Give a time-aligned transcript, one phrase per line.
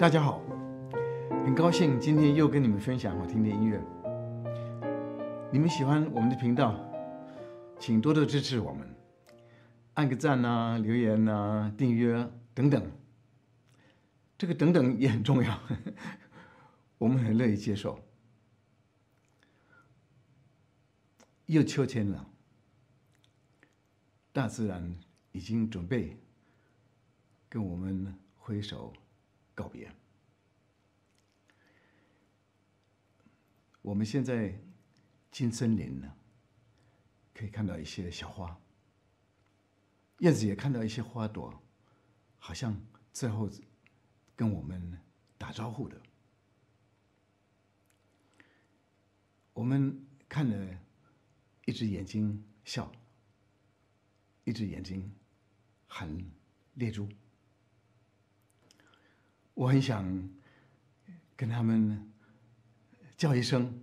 [0.00, 0.40] 大家好，
[1.44, 3.78] 很高兴今天又跟你们分享好听的音乐。
[5.52, 6.74] 你们喜欢我们的频道，
[7.78, 8.96] 请多多支持我们，
[9.92, 12.90] 按个赞啊、留言啊、订阅等等。
[14.38, 15.60] 这个等等也很重要，
[16.96, 18.02] 我们很乐意接受。
[21.44, 22.26] 又秋天了，
[24.32, 24.98] 大自然
[25.32, 26.18] 已经准备
[27.50, 28.94] 跟我们挥手
[29.60, 29.92] 告别。
[33.82, 34.58] 我们现在
[35.30, 36.16] 进森林了，
[37.34, 38.58] 可以看到一些小花，
[40.20, 41.62] 燕子也看到一些花朵，
[42.38, 42.80] 好像
[43.12, 43.50] 最后
[44.34, 44.98] 跟我们
[45.36, 46.00] 打招呼的。
[49.52, 50.78] 我们看了。
[51.66, 52.90] 一只眼睛笑，
[54.42, 55.14] 一只眼睛
[55.86, 56.10] 含
[56.74, 57.08] 泪珠。
[59.60, 60.26] 我很想
[61.36, 62.10] 跟他们
[63.14, 63.78] 叫一声：“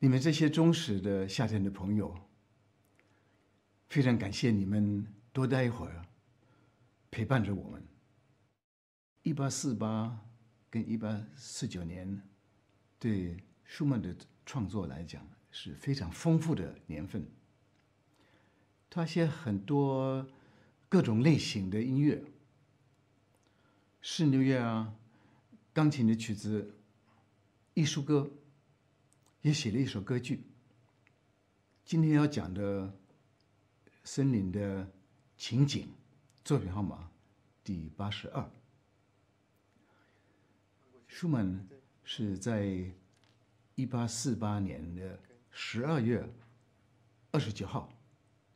[0.00, 2.16] 你们这些忠实的夏天的朋友，
[3.90, 6.06] 非常感谢你们多待一会儿，
[7.10, 7.86] 陪伴着我们。”
[9.24, 10.24] 一八四八
[10.70, 12.22] 跟一八四九年，
[12.98, 14.16] 对舒曼的。
[14.46, 17.22] 创作来讲是非常丰富的年份。
[18.88, 20.26] 他写很多
[20.88, 22.24] 各种类型的音乐，
[24.00, 24.94] 室内乐啊，
[25.72, 26.74] 钢琴的曲子，
[27.74, 28.30] 艺术歌，
[29.42, 30.44] 也写了一首歌剧。
[31.84, 32.92] 今天要讲的
[34.04, 34.90] 森林的
[35.36, 35.88] 情景，
[36.44, 37.10] 作品号码
[37.62, 38.50] 第八十二。
[41.06, 41.68] 舒曼
[42.04, 42.92] 是在。
[43.78, 45.16] 一八四八年的
[45.52, 46.28] 十二月
[47.30, 47.88] 二十九号，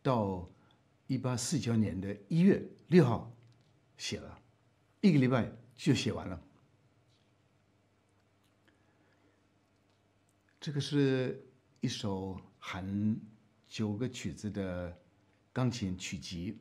[0.00, 0.48] 到
[1.08, 3.28] 一八四九年的一月六号
[3.96, 4.40] 写了，
[5.00, 6.42] 一个礼拜就写完了。
[10.60, 11.46] 这个是
[11.80, 13.16] 一首含
[13.68, 15.00] 九个曲子的
[15.52, 16.58] 钢琴曲集，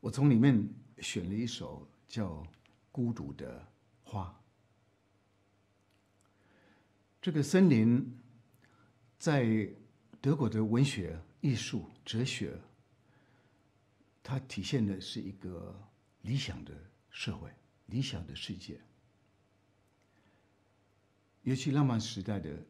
[0.00, 2.36] 我从里面选了一首叫
[2.90, 3.68] 《孤独的
[4.02, 4.24] 花》。
[7.20, 8.18] 这个森林，
[9.18, 9.68] 在
[10.20, 12.58] 德国的文学、艺术、哲学，
[14.22, 15.78] 它体现的是一个
[16.22, 16.74] 理想的
[17.10, 17.50] 社会、
[17.86, 18.80] 理想的世界，
[21.42, 22.64] 尤其浪漫时代的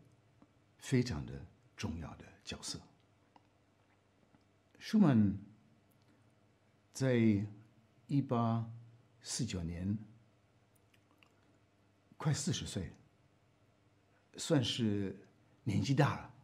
[0.78, 1.32] 非常的
[1.76, 2.80] 重要的角色。
[4.78, 5.38] 舒曼
[6.92, 7.46] 在
[8.06, 8.68] 一八
[9.22, 9.96] 四九年，
[12.16, 12.92] 快四十岁。
[14.38, 15.14] 算是
[15.62, 16.34] 年纪大了，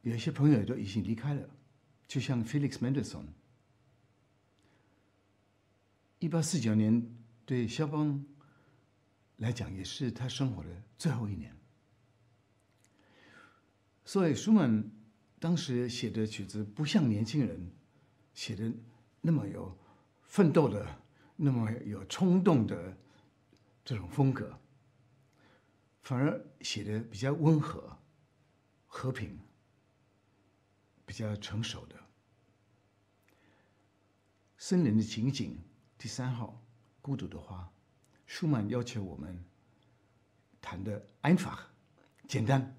[0.00, 1.46] 有些朋友都已经离开了，
[2.08, 3.26] 就像 Felix Mendelssohn。
[6.26, 7.08] 一八四九年
[7.44, 8.20] 对肖邦
[9.36, 11.56] 来讲也是他生活的最后一年，
[14.04, 14.90] 所以舒曼
[15.38, 17.70] 当时写的曲子不像年轻人
[18.34, 18.72] 写的
[19.20, 19.72] 那么有
[20.24, 20.84] 奋斗的、
[21.36, 22.96] 那么有冲动的
[23.84, 24.58] 这种风格。
[26.02, 27.96] 反而写的比较温和、
[28.88, 29.38] 和平、
[31.04, 31.94] 比较成熟的
[34.58, 35.56] 森林的情景。
[35.98, 36.62] 第三号，
[37.00, 37.70] 孤独的花，
[38.26, 39.44] 舒曼要求我们
[40.60, 41.58] 弹的 einfach，
[42.28, 42.76] 简单。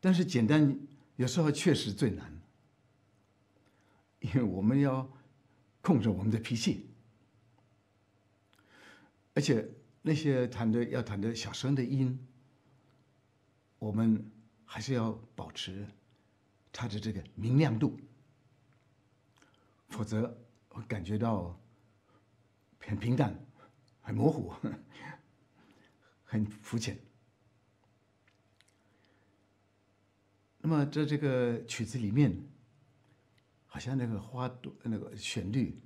[0.00, 0.78] 但是简单
[1.16, 2.40] 有时候确实最难，
[4.20, 5.08] 因为我们要
[5.80, 6.90] 控制我们的脾气，
[9.34, 9.68] 而且。
[10.04, 12.26] 那些弹的要弹的小声的音，
[13.78, 14.28] 我们
[14.64, 15.86] 还是要保持
[16.72, 17.96] 它的这个明亮度，
[19.90, 20.36] 否则
[20.74, 21.58] 我感觉到
[22.80, 23.38] 很平淡、
[24.00, 24.52] 很模糊、
[26.24, 26.98] 很肤浅。
[30.58, 32.48] 那么在这个曲子里面，
[33.66, 35.80] 好像那个花朵、那个旋律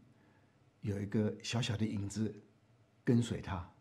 [0.83, 2.43] 有一个小小的影子
[3.03, 3.76] 跟随它。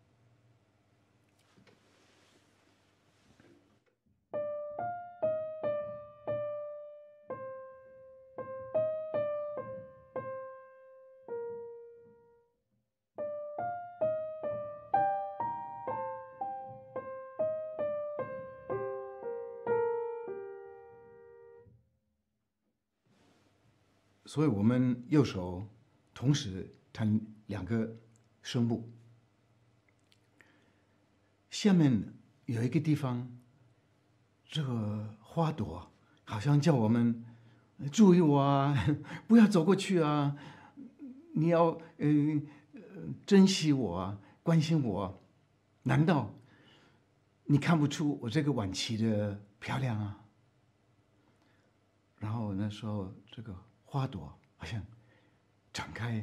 [24.35, 25.65] 所以我们右手
[26.13, 27.95] 同时弹两个
[28.41, 28.91] 声部，
[31.49, 32.13] 下面
[32.45, 33.29] 有一个地方，
[34.43, 35.89] 这个花朵
[36.25, 37.23] 好像叫我们
[37.93, 38.75] 注意我啊，
[39.25, 40.35] 不要走过去啊，
[41.33, 42.81] 你要嗯呃
[43.25, 45.23] 珍惜我啊，关心我，
[45.83, 46.29] 难道
[47.45, 50.25] 你看不出我这个晚期的漂亮啊？
[52.19, 53.55] 然后那时候这个
[53.95, 54.85] 花朵好像
[55.71, 56.19] 展开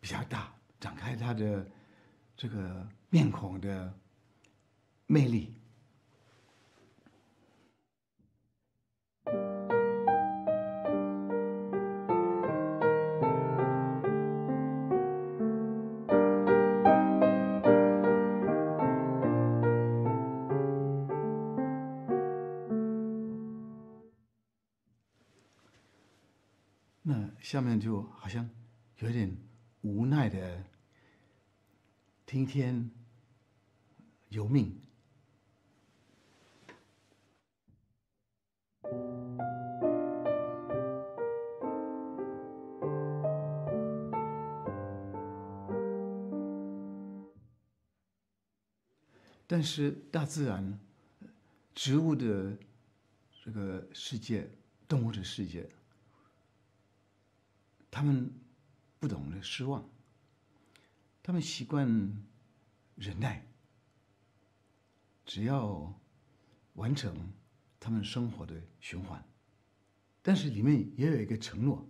[0.00, 1.64] 比较大，展开它的
[2.36, 3.94] 这个面孔的
[5.06, 5.54] 魅力。
[27.42, 28.48] 下面就好像
[29.00, 29.36] 有点
[29.80, 30.64] 无奈的
[32.24, 32.88] 听天
[34.28, 34.80] 由命。
[49.48, 50.80] 但是大自然、
[51.74, 52.56] 植物的
[53.44, 54.48] 这个世界、
[54.88, 55.68] 动物的世界，
[57.92, 58.32] 他们
[58.98, 59.86] 不懂得失望，
[61.22, 61.86] 他们习惯
[62.96, 63.46] 忍耐，
[65.26, 66.00] 只要
[66.72, 67.34] 完成
[67.78, 69.22] 他们生活的循环，
[70.22, 71.86] 但是里面也有一个承诺，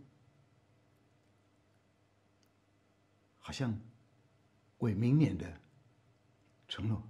[3.39, 3.81] 好像
[4.79, 5.61] 为明年的
[6.67, 7.09] 承诺。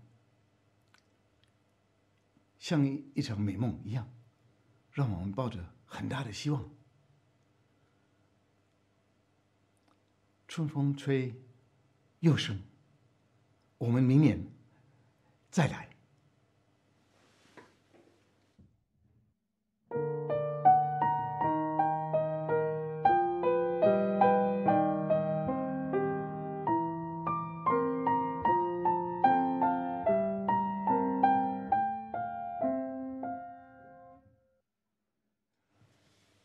[2.58, 4.06] 像一一场美梦一样，
[4.92, 6.70] 让我们抱着很大的希望。
[10.54, 11.34] 春风吹，
[12.20, 12.60] 又生。
[13.78, 14.38] 我们明年
[15.50, 15.88] 再来。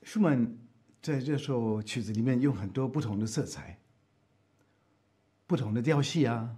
[0.01, 0.57] 舒曼
[1.01, 3.77] 在这首曲子里面用很多不同的色彩、
[5.47, 6.57] 不同的调系啊，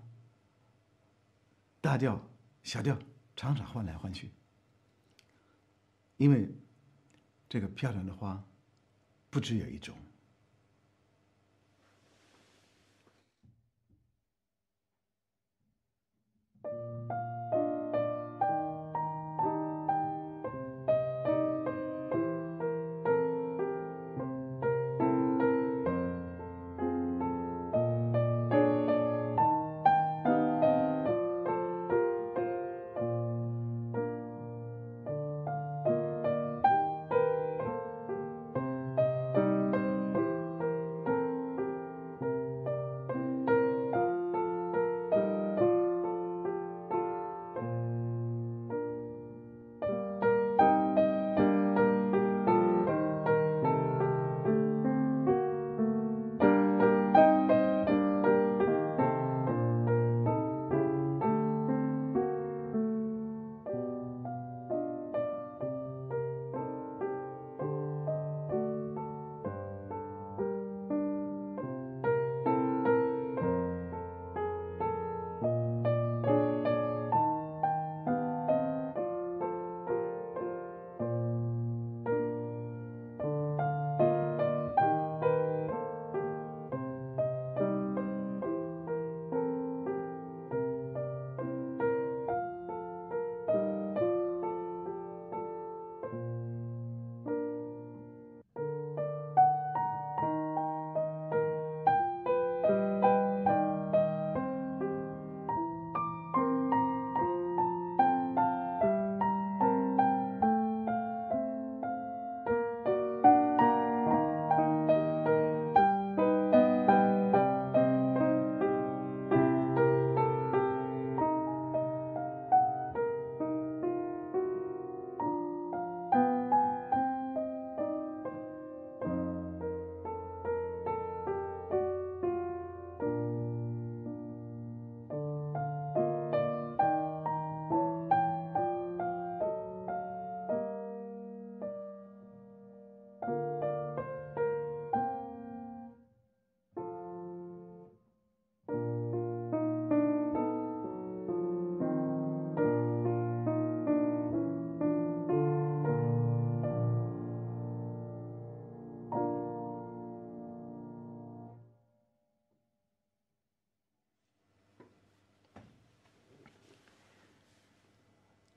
[1.79, 2.21] 大调、
[2.63, 2.97] 小调
[3.35, 4.31] 常常换来换去，
[6.17, 6.49] 因为
[7.47, 8.43] 这个漂亮的花
[9.29, 9.95] 不只有一种。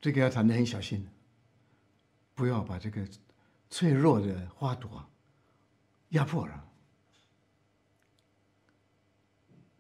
[0.03, 1.09] 这个要弹的很小心，
[2.35, 3.09] 不要把这个
[3.71, 5.09] 脆弱的花朵
[6.09, 6.69] 压迫了。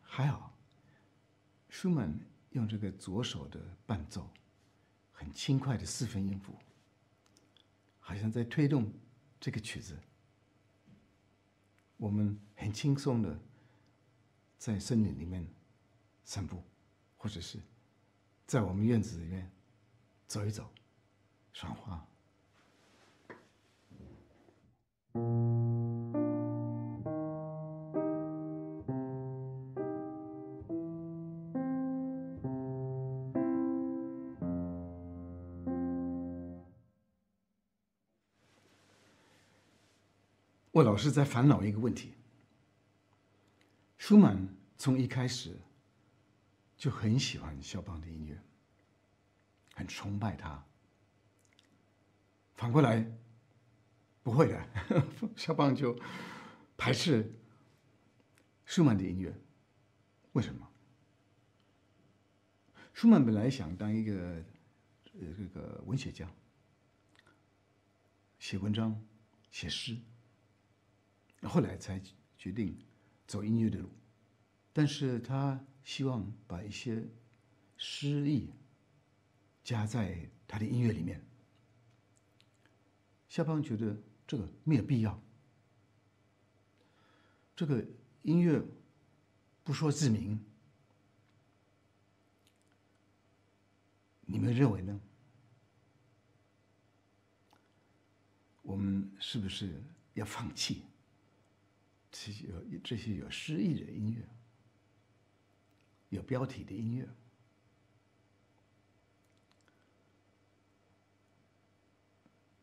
[0.01, 0.57] 还好，
[1.69, 2.17] 舒曼
[2.51, 4.31] 用这个左手的伴奏，
[5.11, 6.55] 很轻快的四分音符，
[7.99, 8.93] 好像在推动
[9.41, 9.99] 这个曲子。
[11.97, 13.37] 我们很轻松的
[14.57, 15.45] 在森林里面
[16.25, 16.63] 散步，
[17.17, 17.59] 或者是
[18.47, 19.51] 在我们院子里面
[20.33, 20.67] 走一走，
[21.53, 22.03] 赏花。
[40.71, 42.15] 我老是在烦恼一个问题：
[43.99, 44.49] 舒曼
[44.79, 45.61] 从一开始
[46.79, 48.43] 就很喜欢肖邦的音乐，
[49.87, 50.65] 崇拜他。
[52.55, 53.05] 反过来，
[54.23, 54.69] 不会的，
[55.37, 55.99] 肖邦就
[56.77, 57.33] 排斥
[58.65, 59.35] 舒曼的音乐。
[60.33, 60.69] 为什么？
[62.93, 64.45] 舒曼本来想当一个
[65.15, 66.31] 呃这个文学家，
[68.39, 69.03] 写文章、
[69.51, 69.99] 写诗。
[71.43, 72.01] 后来才
[72.39, 72.79] 决定
[73.27, 73.89] 走音乐的路，
[74.73, 77.03] 但是他希望把一些
[77.77, 78.53] 诗意
[79.63, 81.21] 加在他的音乐里面。
[83.29, 85.19] 肖邦觉得这个没有必要，
[87.57, 87.85] 这个
[88.23, 88.63] 音乐
[89.65, 90.39] 不说自明，
[94.27, 95.01] 你们认为呢？
[98.63, 99.83] 我们是不是
[100.15, 100.83] 要放弃？
[102.11, 104.29] 这些有这些有诗意的音乐，
[106.11, 107.09] 有标题的音乐，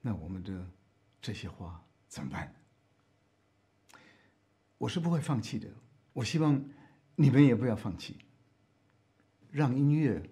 [0.01, 0.70] 那我们的
[1.22, 2.56] 这些花怎么办？
[4.77, 5.70] 我是不会放弃的。
[6.13, 6.63] 我希望
[7.15, 8.18] 你们也不要放弃，
[9.51, 10.29] 让音乐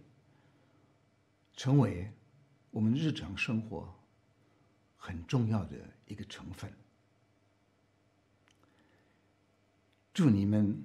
[1.54, 2.10] 成为
[2.72, 3.94] 我们日常生活
[4.96, 6.72] 很重要的一个成分。
[10.14, 10.82] 祝你们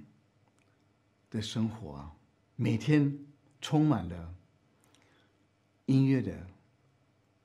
[1.31, 2.11] 的生活
[2.57, 3.17] 每天
[3.61, 4.35] 充满了
[5.87, 6.47] 音乐的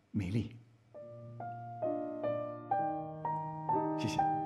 [0.09, 0.56] 美丽。
[3.99, 4.36] 谢谢。